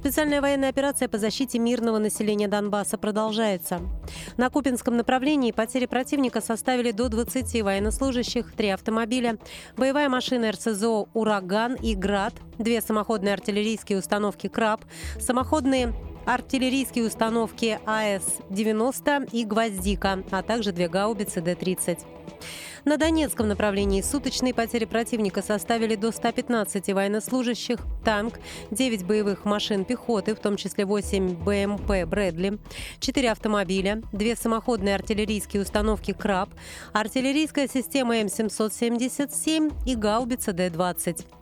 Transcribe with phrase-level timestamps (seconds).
[0.00, 3.82] Специальная военная операция по защите мирного населения Донбасса продолжается.
[4.38, 9.36] На Купинском направлении потери противника составили до 20 военнослужащих, три автомобиля,
[9.76, 14.86] боевая машина РСЗО «Ураган» и «Град», две самоходные артиллерийские установки «Краб»,
[15.20, 15.92] самоходные
[16.24, 21.98] артиллерийские установки АС-90 и «Гвоздика», а также две гаубицы Д-30.
[22.84, 30.34] На Донецком направлении суточные потери противника составили до 115 военнослужащих, танк, 9 боевых машин пехоты,
[30.34, 32.58] в том числе 8 БМП «Брэдли»,
[33.00, 36.50] 4 автомобиля, 2 самоходные артиллерийские установки «Краб»,
[36.92, 41.39] артиллерийская система М777 и гаубица Д-20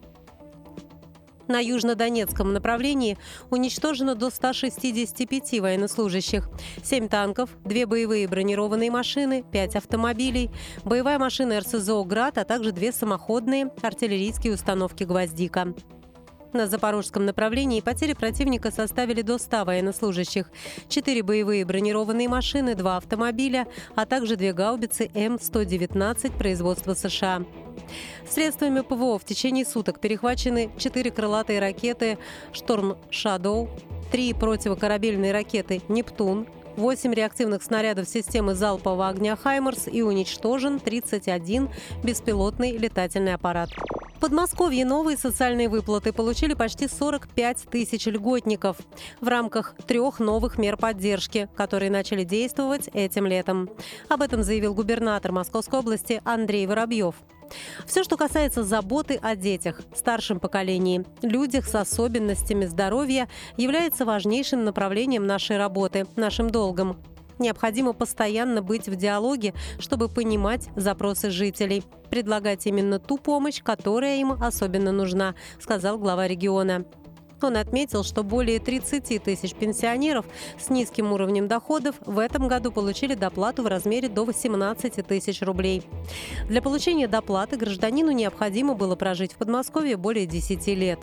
[1.48, 3.18] на южнодонецком направлении
[3.50, 6.48] уничтожено до 165 военнослужащих,
[6.82, 10.50] 7 танков, 2 боевые бронированные машины, 5 автомобилей,
[10.84, 15.74] боевая машина РСЗО «Град», а также 2 самоходные артиллерийские установки «Гвоздика».
[16.52, 20.50] На запорожском направлении потери противника составили до 100 военнослужащих,
[20.88, 27.44] 4 боевые бронированные машины, 2 автомобиля, а также 2 гаубицы М-119 производства США.
[28.28, 32.18] Средствами ПВО в течение суток перехвачены 4 крылатые ракеты
[32.52, 33.68] «Шторм Шадоу»,
[34.10, 36.46] 3 противокорабельные ракеты «Нептун»,
[36.76, 41.68] 8 реактивных снарядов системы залпового огня «Хаймерс» и уничтожен 31
[42.02, 43.68] беспилотный летательный аппарат.
[44.18, 48.76] В Подмосковье новые социальные выплаты получили почти 45 тысяч льготников
[49.20, 53.70] в рамках трех новых мер поддержки, которые начали действовать этим летом.
[54.08, 57.14] Об этом заявил губернатор Московской области Андрей Воробьев.
[57.86, 65.28] Все, что касается заботы о детях, старшем поколении, людях с особенностями здоровья, является важнейшим направлением
[65.28, 67.00] нашей работы, нашим долгом.
[67.38, 74.32] Необходимо постоянно быть в диалоге, чтобы понимать запросы жителей, предлагать именно ту помощь, которая им
[74.32, 76.84] особенно нужна, сказал глава региона.
[77.40, 80.26] Он отметил, что более 30 тысяч пенсионеров
[80.58, 85.84] с низким уровнем доходов в этом году получили доплату в размере до 18 тысяч рублей.
[86.48, 90.98] Для получения доплаты гражданину необходимо было прожить в Подмосковье более 10 лет.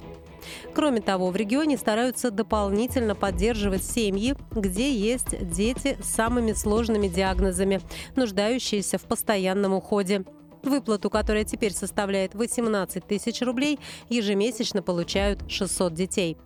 [0.74, 7.82] Кроме того, в регионе стараются дополнительно поддерживать семьи, где есть дети с самыми сложными диагнозами,
[8.16, 10.26] нуждающиеся в постоянном уходе.
[10.66, 16.38] Выплату, которая теперь составляет 18 тысяч рублей, ежемесячно получают 600 детей.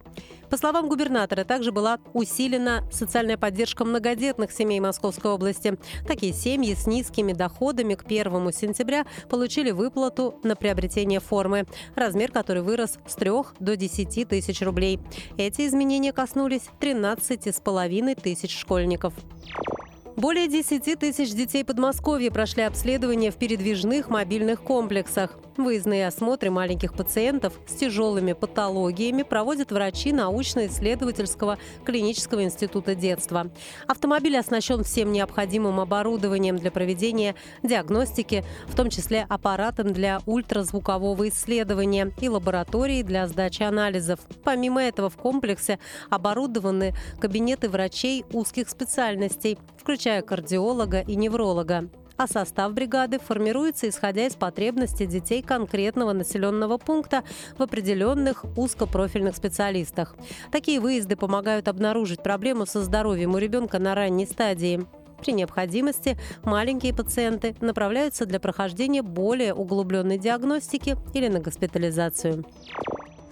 [0.50, 5.78] По словам губернатора, также была усилена социальная поддержка многодетных семей Московской области.
[6.08, 11.66] Такие семьи с низкими доходами к 1 сентября получили выплату на приобретение формы,
[11.96, 15.00] размер которой вырос с 3 до 10 тысяч рублей.
[15.38, 19.14] Эти изменения коснулись 13,5 тысяч школьников.
[20.20, 25.40] Более 10 тысяч детей Подмосковья прошли обследование в передвижных мобильных комплексах.
[25.56, 33.50] Выездные осмотры маленьких пациентов с тяжелыми патологиями проводят врачи научно-исследовательского клинического института детства.
[33.88, 42.12] Автомобиль оснащен всем необходимым оборудованием для проведения диагностики, в том числе аппаратом для ультразвукового исследования
[42.20, 44.20] и лабораторией для сдачи анализов.
[44.44, 45.80] Помимо этого в комплексе
[46.10, 51.90] оборудованы кабинеты врачей узких специальностей, включая кардиолога и невролога
[52.20, 57.24] а состав бригады формируется исходя из потребностей детей конкретного населенного пункта
[57.58, 60.16] в определенных узкопрофильных специалистах.
[60.52, 64.86] Такие выезды помогают обнаружить проблему со здоровьем у ребенка на ранней стадии.
[65.22, 72.44] При необходимости маленькие пациенты направляются для прохождения более углубленной диагностики или на госпитализацию.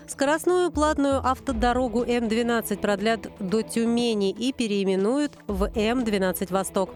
[0.08, 6.92] Скоростную платную автодорогу М12 продлят до Тюмени и переименуют в М12 Восток.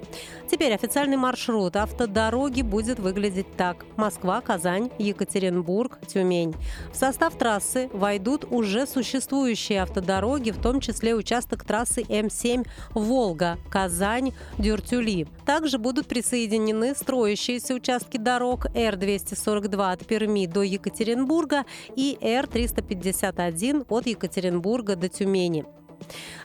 [0.49, 3.85] Теперь официальный маршрут автодороги будет выглядеть так.
[3.97, 6.55] Москва, Казань, Екатеринбург, Тюмень.
[6.93, 14.33] В состав трассы войдут уже существующие автодороги, в том числе участок трассы М7 Волга, Казань,
[14.57, 15.27] Дюртюли.
[15.51, 24.07] Также будут присоединены строящиеся участки дорог Р-242 от Перми до Екатеринбурга и Р-350 51 от
[24.07, 25.65] Екатеринбурга до Тюмени.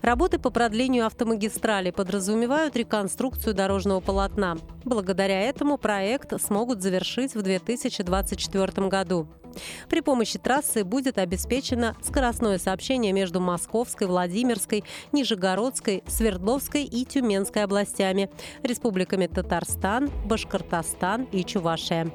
[0.02, 4.56] Работы по продлению автомагистрали подразумевают реконструкцию дорожного полотна.
[4.84, 9.28] Благодаря этому проект смогут завершить в 2024 году.
[9.88, 18.30] При помощи трассы будет обеспечено скоростное сообщение между Московской, Владимирской, Нижегородской, Свердловской и Тюменской областями,
[18.62, 22.10] республиками Татарстан, Башкортостан и Чувашия.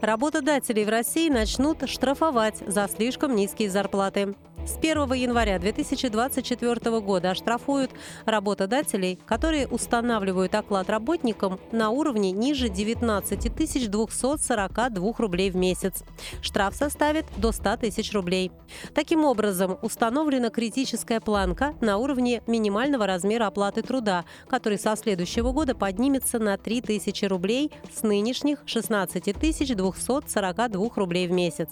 [0.00, 4.34] Работодателей в России начнут штрафовать за слишком низкие зарплаты.
[4.64, 7.90] С 1 января 2024 года оштрафуют
[8.26, 13.52] работодателей, которые устанавливают оклад работникам на уровне ниже 19
[13.90, 16.04] 242 рублей в месяц.
[16.40, 18.52] Штраф составит до 100 тысяч рублей.
[18.94, 25.74] Таким образом, установлена критическая планка на уровне минимального размера оплаты труда, который со следующего года
[25.74, 31.70] поднимется на 3 тысячи рублей с нынешних 16 242 рублей в месяц.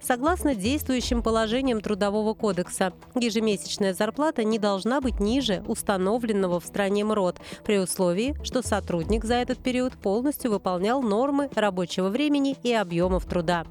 [0.00, 2.92] Согласно действующим положениям трудового Трудового кодекса.
[3.14, 9.36] Ежемесячная зарплата не должна быть ниже установленного в стране МРОД, при условии, что сотрудник за
[9.36, 13.64] этот период полностью выполнял нормы рабочего времени и объемов труда.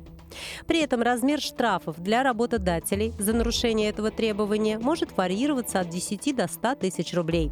[0.66, 6.48] При этом размер штрафов для работодателей за нарушение этого требования может варьироваться от 10 до
[6.48, 7.52] 100 тысяч рублей.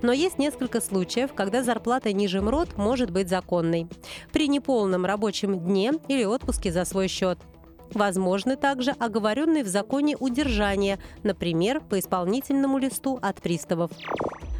[0.00, 3.86] Но есть несколько случаев, когда зарплата ниже МРОД может быть законной.
[4.32, 7.38] При неполном рабочем дне или отпуске за свой счет–
[7.94, 13.90] Возможны также оговоренные в законе удержания, например, по исполнительному листу от приставов.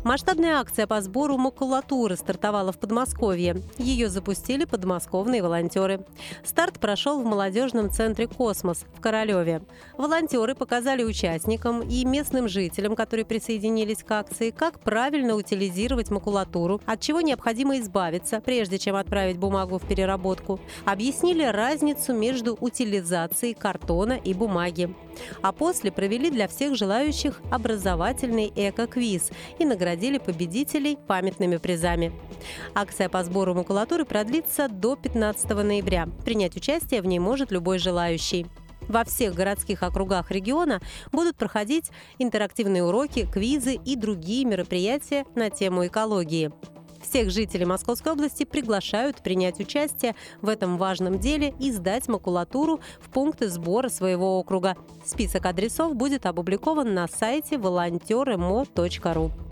[0.05, 3.63] Масштабная акция по сбору макулатуры стартовала в Подмосковье.
[3.79, 6.05] Ее запустили подмосковные волонтеры.
[6.43, 9.63] Старт прошел в молодежном центре «Космос» в Королеве.
[9.97, 17.01] Волонтеры показали участникам и местным жителям, которые присоединились к акции, как правильно утилизировать макулатуру, от
[17.01, 20.59] чего необходимо избавиться, прежде чем отправить бумагу в переработку.
[20.85, 24.93] Объяснили разницу между утилизацией картона и бумаги.
[25.43, 32.13] А после провели для всех желающих образовательный эко-квиз и наградили наградили победителей памятными призами.
[32.75, 36.09] Акция по сбору макулатуры продлится до 15 ноября.
[36.25, 38.47] Принять участие в ней может любой желающий.
[38.89, 40.81] Во всех городских округах региона
[41.13, 46.51] будут проходить интерактивные уроки, квизы и другие мероприятия на тему экологии.
[47.03, 53.11] Всех жителей Московской области приглашают принять участие в этом важном деле и сдать макулатуру в
[53.11, 54.77] пункты сбора своего округа.
[55.05, 59.52] Список адресов будет опубликован на сайте волонтеры.мо.ру.